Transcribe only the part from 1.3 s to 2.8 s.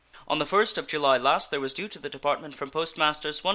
there was due to the Department from